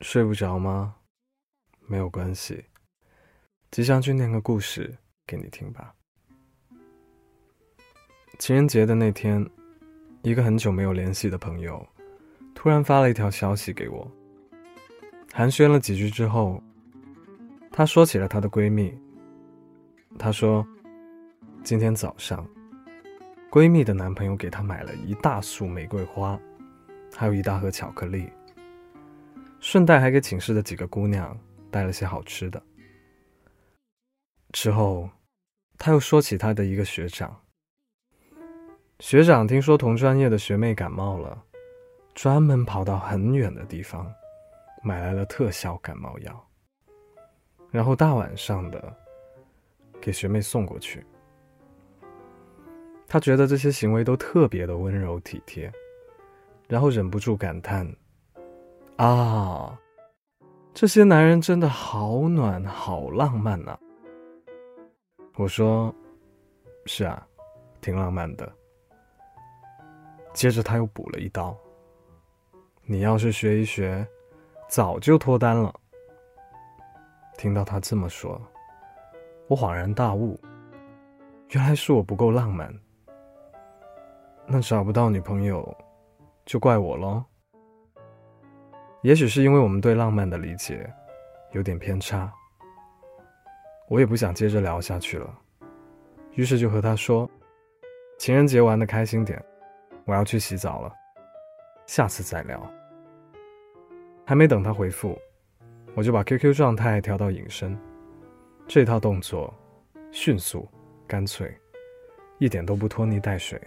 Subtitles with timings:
[0.00, 0.96] 睡不着吗？
[1.86, 2.64] 没有关系，
[3.70, 5.94] 吉祥君念个故事给你听吧。
[8.38, 9.46] 情人节的那天，
[10.22, 11.86] 一个很久没有联系的朋友
[12.54, 14.10] 突然发了一条消息给我，
[15.34, 16.62] 寒暄了几句之后，
[17.70, 18.98] 她说起了她的闺蜜。
[20.18, 20.66] 她说，
[21.62, 22.48] 今天早上，
[23.50, 26.40] 闺蜜的男朋友给她买了一大束玫瑰花，
[27.14, 28.30] 还有一大盒巧克力。
[29.60, 31.38] 顺带还给寝室的几个姑娘
[31.70, 32.60] 带了些好吃的。
[34.52, 35.08] 之后，
[35.78, 37.38] 他又说起他的一个学长。
[38.98, 41.42] 学长听说同专业的学妹感冒了，
[42.14, 44.12] 专门跑到很远的地方，
[44.82, 46.48] 买来了特效感冒药，
[47.70, 48.96] 然后大晚上的
[50.00, 51.04] 给学妹送过去。
[53.06, 55.72] 他觉得这些行为都特别的温柔体贴，
[56.66, 57.86] 然后忍不住感叹。
[59.00, 59.80] 啊，
[60.74, 63.74] 这些男人真的好暖，好浪漫呐！
[65.36, 65.90] 我说，
[66.84, 67.26] 是啊，
[67.80, 68.52] 挺浪漫的。
[70.34, 71.56] 接着他又补了一刀
[72.84, 74.06] ：“你要是学一学，
[74.68, 75.74] 早就脱单了。”
[77.38, 78.38] 听到他这么说，
[79.48, 80.38] 我恍然大悟，
[81.52, 82.70] 原来是我不够浪漫。
[84.46, 85.74] 那找不到女朋友，
[86.44, 87.24] 就怪我喽。
[89.02, 90.88] 也许是因为我们对浪漫的理解
[91.52, 92.30] 有点偏差，
[93.88, 95.38] 我也不想接着聊下去了，
[96.34, 97.28] 于是就和他说
[98.18, 99.42] ：“情人节玩的开心点，
[100.04, 100.92] 我要去洗澡了，
[101.86, 102.62] 下次再聊。”
[104.26, 105.18] 还没等他回复，
[105.94, 107.76] 我就把 QQ 状态调到隐身，
[108.68, 109.52] 这套动作
[110.12, 110.68] 迅速
[111.06, 111.50] 干脆，
[112.38, 113.58] 一点都不拖泥带水。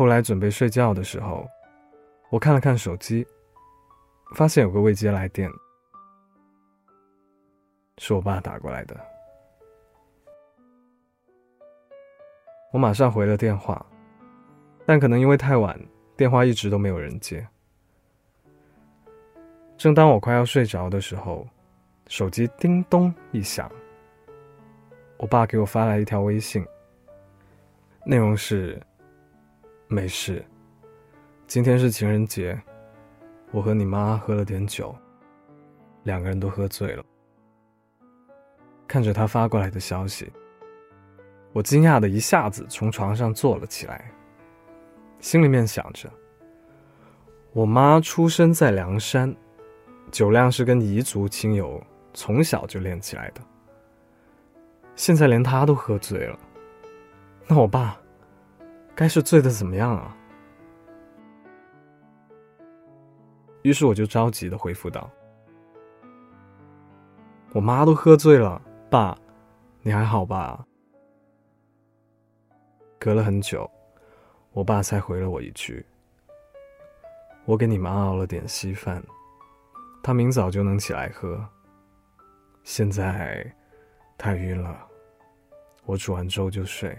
[0.00, 1.46] 后来准备睡觉的时候，
[2.30, 3.26] 我看了看手机，
[4.34, 5.52] 发现有个未接来电，
[7.98, 8.98] 是我爸打过来的。
[12.72, 13.84] 我马上回了电话，
[14.86, 15.78] 但可能因为太晚，
[16.16, 17.46] 电话一直都没有人接。
[19.76, 21.46] 正当我快要睡着的时候，
[22.06, 23.70] 手机叮咚一响，
[25.18, 26.66] 我爸给我发来一条微信，
[28.06, 28.80] 内容是。
[29.92, 30.44] 没事，
[31.48, 32.56] 今天是情人节，
[33.50, 34.94] 我和你妈喝了点酒，
[36.04, 37.04] 两个人都喝醉了。
[38.86, 40.32] 看着他发过来的消息，
[41.52, 44.08] 我惊讶的一下子从床上坐了起来，
[45.18, 46.08] 心里面想着：
[47.52, 49.34] 我妈出生在凉山，
[50.12, 51.82] 酒量是跟彝族亲友
[52.14, 53.40] 从小就练起来的，
[54.94, 56.38] 现在连她都喝醉了，
[57.48, 57.99] 那我爸。
[58.94, 60.16] 该是醉的怎么样啊？
[63.62, 65.10] 于是我就着急的回复道
[67.52, 69.16] ：“我妈都喝醉了，爸，
[69.82, 70.64] 你还好吧？”
[72.98, 73.70] 隔了很久，
[74.52, 75.84] 我爸才回了我一句
[77.44, 79.02] ：“我给你妈熬了点稀饭，
[80.02, 81.42] 她明早就能起来喝。
[82.64, 83.50] 现在
[84.16, 84.86] 太晕了，
[85.84, 86.96] 我煮完粥就睡。”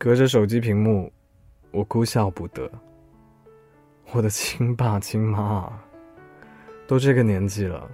[0.00, 1.12] 隔着手机屏幕，
[1.72, 2.70] 我哭笑不得。
[4.12, 5.68] 我的亲爸亲妈，
[6.86, 7.90] 都这个年纪了，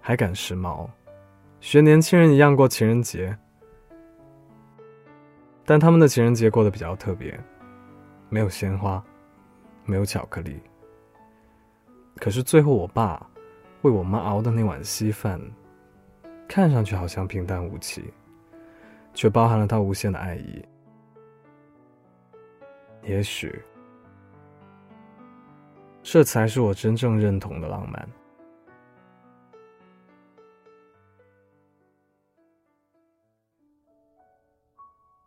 [0.00, 0.88] 还赶时髦，
[1.60, 3.36] 学年轻人一样过情人节。
[5.64, 7.36] 但他们的情人节过得比较特别，
[8.28, 9.02] 没有鲜花，
[9.84, 10.60] 没有巧克力。
[12.20, 13.28] 可是最后，我爸
[13.82, 15.40] 为我妈熬的那碗稀饭，
[16.46, 18.04] 看上去好像平淡无奇，
[19.12, 20.64] 却包含了他无限的爱意。
[23.06, 23.62] 也许，
[26.02, 28.08] 这才是我真正认同的浪漫。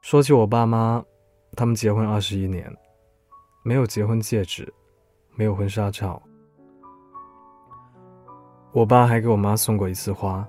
[0.02, 1.02] 说起我爸妈，
[1.56, 2.70] 他们结婚二十一年，
[3.64, 4.72] 没有结婚戒指，
[5.36, 6.22] 没有婚纱照。
[8.74, 10.46] 我爸还给我妈送过一次花，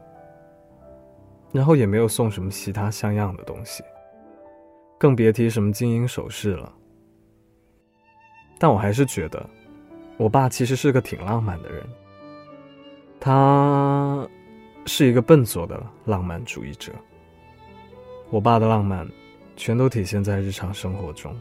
[1.52, 3.84] 然后也没有送什么其他像样的东西，
[4.98, 6.74] 更别提什么金银首饰了。
[8.60, 9.44] 但我还是觉得，
[10.18, 11.82] 我爸其实是个挺浪漫的人。
[13.18, 14.28] 他
[14.84, 16.92] 是一个笨拙的浪漫主义者。
[18.28, 19.08] 我爸的浪漫，
[19.56, 21.34] 全都体现在日常生活中。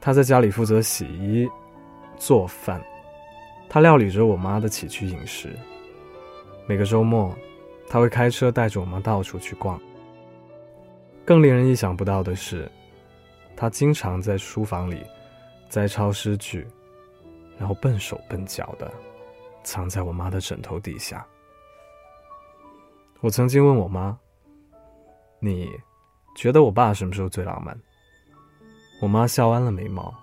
[0.00, 1.48] 他在家里负责洗衣、
[2.16, 2.82] 做饭，
[3.68, 5.56] 他料理着我妈的起居饮食。
[6.66, 7.32] 每个周末，
[7.88, 9.80] 他会开车带着我妈到处去逛。
[11.24, 12.68] 更令人意想不到的是，
[13.54, 15.00] 他经常在书房里
[15.68, 16.66] 摘抄诗句，
[17.58, 18.92] 然后笨手笨脚的
[19.62, 21.26] 藏在我妈的枕头底下。
[23.20, 24.16] 我曾经问我妈
[25.40, 25.70] ：“你
[26.36, 27.76] 觉得我爸什么时候最浪漫？”
[29.00, 30.14] 我妈笑弯了眉毛。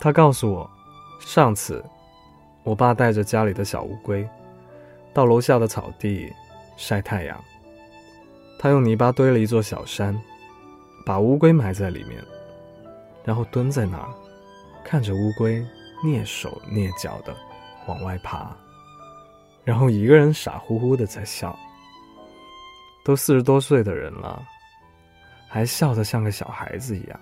[0.00, 0.70] 她告诉我，
[1.20, 1.84] 上次
[2.62, 4.28] 我爸带着家里的小乌龟
[5.12, 6.32] 到楼下的草地
[6.76, 7.38] 晒太阳。
[8.60, 10.20] 他用泥巴堆了一座小山，
[11.06, 12.20] 把乌龟埋在里面，
[13.24, 14.08] 然后蹲在那儿，
[14.90, 15.62] 看着乌龟
[16.02, 17.36] 蹑手蹑脚的
[17.86, 18.56] 往外爬，
[19.62, 21.54] 然后一个人傻乎乎的在笑。
[23.04, 24.42] 都四十多岁的人了，
[25.46, 27.20] 还笑得像个小孩子一样。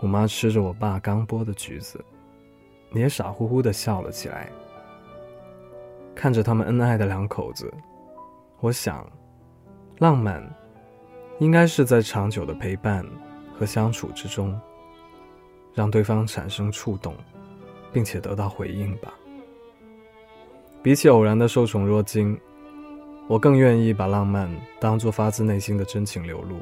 [0.00, 2.04] 我妈吃着我爸刚剥的橘子，
[2.94, 4.50] 也傻乎乎的笑了起来。
[6.16, 7.72] 看着他们恩爱的两口子，
[8.58, 9.08] 我想，
[9.98, 10.42] 浪漫，
[11.38, 13.06] 应该是在长久的陪伴
[13.56, 14.60] 和相处之中，
[15.74, 17.14] 让对方产生触动，
[17.92, 19.12] 并且得到回应吧。
[20.82, 22.38] 比起偶然的受宠若惊。
[23.26, 26.58] 我更愿意把浪漫当作发自内心的真情流露，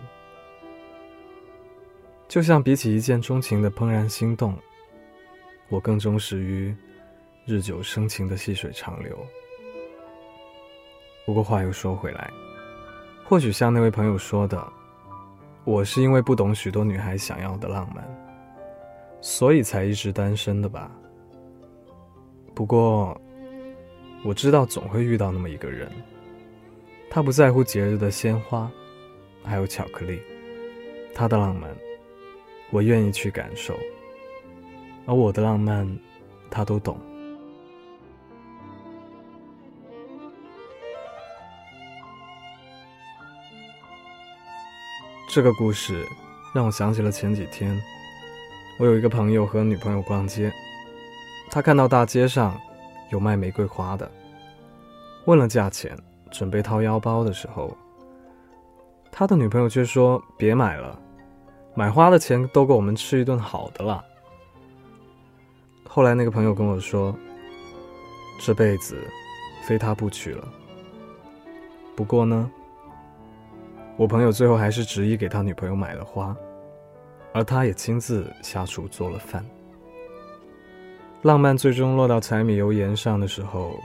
[2.28, 4.56] 就像比起一见钟情的怦然心动，
[5.68, 6.72] 我更忠实于
[7.46, 9.18] 日久生情的细水长流。
[11.26, 12.30] 不过话又说回来，
[13.24, 14.64] 或许像那位朋友说的，
[15.64, 18.08] 我是因为不懂许多女孩想要的浪漫，
[19.22, 20.90] 所以才一直单身的吧。
[22.54, 23.18] 不过，
[24.24, 25.90] 我知道总会遇到那么一个人。
[27.08, 28.70] 他不在乎节日的鲜花，
[29.44, 30.20] 还有巧克力，
[31.14, 31.70] 他的浪漫，
[32.70, 33.78] 我愿意去感受，
[35.06, 35.86] 而我的浪漫，
[36.50, 36.98] 他都懂。
[45.28, 46.06] 这个故事
[46.54, 47.80] 让我想起了前几天，
[48.82, 50.52] 我有一个朋友和女朋友逛街，
[51.52, 52.60] 他看到大街上
[53.12, 54.10] 有卖玫瑰花的，
[55.24, 55.96] 问了价钱。
[56.32, 57.76] 准备掏腰包的时候，
[59.12, 60.98] 他的女朋友却说：“别买了，
[61.74, 64.04] 买花的钱都够我们吃一顿好的了。”
[65.88, 67.14] 后来那个朋友跟我说
[68.40, 68.98] ：“这辈子
[69.62, 70.48] 非他不娶了。”
[71.94, 72.50] 不过呢，
[73.96, 76.36] 我朋友最后还是执意给他女朋友买了花，
[77.32, 79.44] 而他也亲自下厨做了饭。
[81.22, 83.78] 浪漫最终落到柴米油盐上的时候。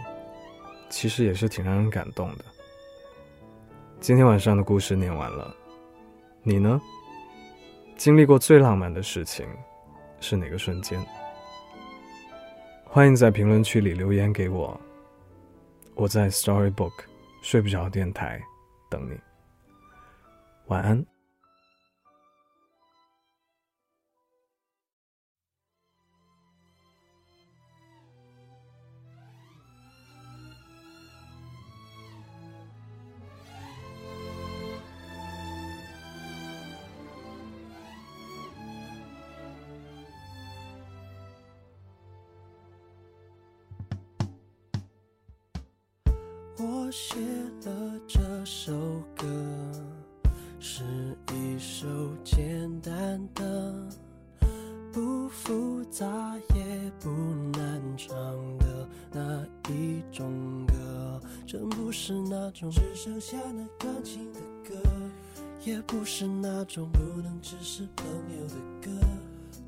[0.89, 2.45] 其实也是挺让人感动的。
[3.99, 5.53] 今天晚上的故事念完了，
[6.43, 6.79] 你呢？
[7.97, 9.45] 经历过最浪漫的事情
[10.21, 10.97] 是哪个瞬间？
[12.85, 14.79] 欢迎在评论区里留言给我。
[15.93, 16.93] 我在 Storybook
[17.41, 18.41] 睡不着电台
[18.89, 19.19] 等你。
[20.67, 21.16] 晚安。
[46.59, 47.19] 我写
[47.65, 48.73] 了这首
[49.15, 49.27] 歌，
[50.59, 50.83] 是
[51.31, 51.87] 一首
[52.23, 53.87] 简单的、
[54.91, 57.11] 不复杂也不
[57.55, 58.09] 难唱
[58.57, 61.21] 的那一种歌。
[61.45, 64.75] 真不是那种只剩下那钢琴的歌，
[65.63, 68.91] 也不是那种不能只是朋友的歌。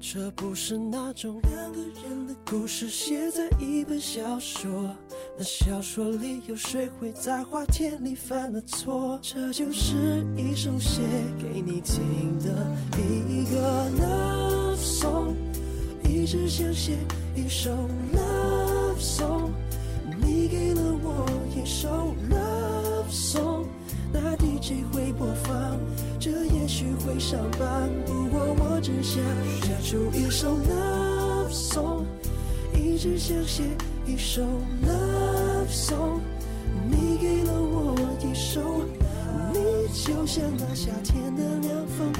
[0.01, 4.89] 这不是那种两个人的故事，写在一本小说。
[5.37, 9.19] 那小说里有谁会在花田里犯了错？
[9.21, 11.01] 这就是一首写
[11.37, 12.65] 给你听的
[12.97, 15.33] 一个 love song，
[16.03, 16.97] 一直想写
[17.35, 17.69] 一首
[18.13, 19.51] love song，
[20.21, 23.48] 你给了我一首 love song，
[24.69, 25.79] 那 DJ 会播放，
[26.19, 29.23] 这也许会上榜，不过我只想
[29.61, 32.03] 写出一首 love song，
[32.75, 33.63] 一直想写。
[34.05, 34.41] 一首
[34.83, 36.19] love song，
[36.89, 38.59] 你给了我一首，
[39.53, 39.59] 你
[40.03, 42.11] 就像那夏天的凉风，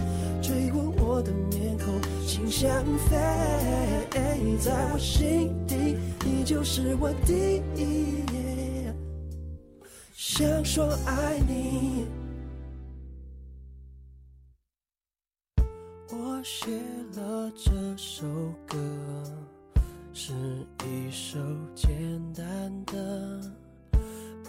[0.41, 1.93] 吹过我的面孔，
[2.27, 2.69] 心像
[3.09, 3.17] 飞，
[4.59, 8.23] 在我心底，你就是我第一，
[10.13, 12.05] 想说爱你。
[16.61, 16.67] 写
[17.15, 18.27] 了这首
[18.67, 18.77] 歌。
[20.11, 20.33] 是
[20.83, 21.39] 一首
[21.73, 21.89] 简
[22.33, 22.43] 单
[22.83, 23.39] 的、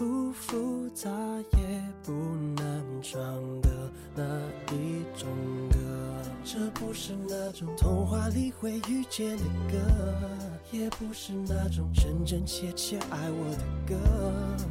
[0.01, 1.11] 不复杂
[1.59, 1.59] 也
[2.03, 2.11] 不
[2.55, 3.21] 难唱
[3.61, 3.69] 的
[4.15, 4.23] 那
[4.73, 5.29] 一种
[5.69, 5.77] 歌。
[6.43, 9.77] 这不是那种童话里会遇见的歌，
[10.71, 13.95] 也不是那种真真切切爱我的歌。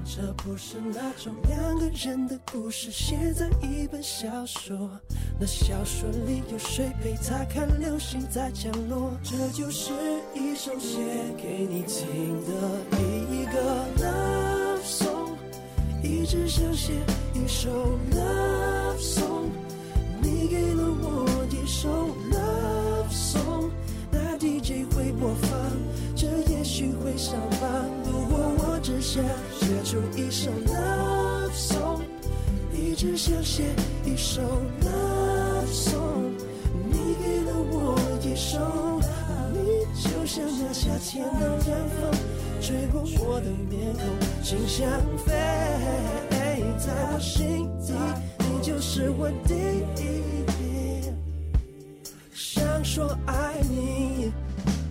[0.04, 4.90] 这不是那种两个人的故事写在一本小说，
[5.38, 9.12] 那小说里有谁陪他看流星在降落？
[9.22, 9.92] 这就是
[10.34, 10.98] 一首写
[11.36, 12.98] 给你听的
[13.30, 14.59] 一个 love
[16.10, 16.92] 一直想写
[17.34, 17.70] 一首
[18.10, 19.48] love song，
[20.20, 21.88] 你给了我一首
[22.32, 23.70] love song，
[24.10, 25.50] 那 DJ 会播放，
[26.16, 27.70] 这也许会上榜。
[28.02, 29.22] 不过我只想
[29.60, 32.00] 写出一首 love song，
[32.72, 33.62] 一直想写
[34.04, 34.42] 一首
[34.82, 36.32] love song，
[36.90, 38.58] 你给了我一首，
[39.52, 42.10] 你就像那夏天的凉风，
[42.60, 44.86] 吹过我的面孔，心像
[45.24, 45.32] 飞，
[46.78, 47.94] 在我心底，
[48.38, 49.54] 你就是我第
[50.02, 51.10] 一。
[52.34, 54.30] 想说爱你，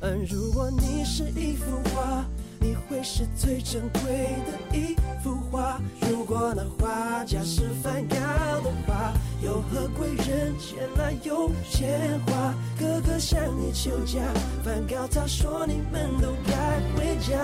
[0.02, 2.26] 嗯，如果你是一幅画，
[2.60, 4.02] 你会是最珍贵
[4.48, 5.80] 的一幅画。
[6.10, 8.16] 如果那画家是梵高
[8.64, 12.56] 的话，有何贵人前来有钱花？
[12.80, 14.20] 哥哥向你求嫁，
[14.64, 17.38] 梵高他说你们都该回家。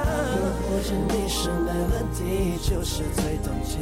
[0.76, 3.80] 或者你是没问题就是最动听，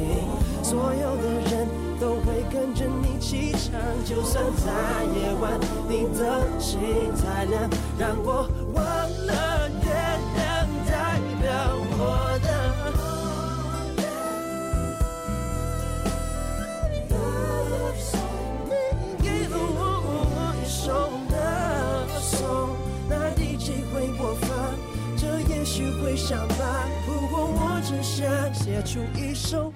[0.62, 1.66] 所有的人
[1.98, 3.72] 都会跟着你起唱，
[4.04, 4.70] 就算在
[5.12, 5.58] 夜晚，
[5.88, 6.78] 你的心
[7.20, 9.90] 太亮，让我忘了月
[10.36, 11.50] 亮代表
[11.98, 12.48] 我的。
[16.70, 16.94] 爱你
[19.20, 22.70] 给了我一首 love song，
[23.08, 24.48] 那 DJ 会播放，
[25.16, 26.73] 这也许会上榜。
[27.94, 29.72] 只想写出一首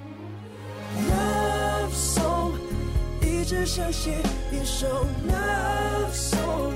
[1.09, 2.53] love song，
[3.23, 4.17] 一直想写
[4.51, 6.73] 一首 love song，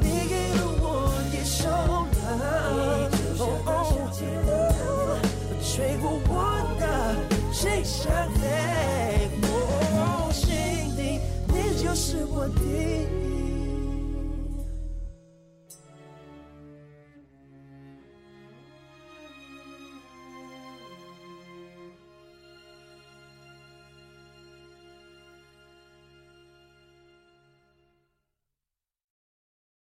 [0.00, 1.68] 你给了我一首
[2.18, 3.46] love，哦，
[5.62, 6.32] 吹过我
[6.80, 6.84] 的
[7.52, 8.21] 心上。